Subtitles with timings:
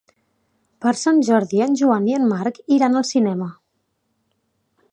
[0.85, 3.51] Per Sant Jordi en Joan i en Marc iran al cinema.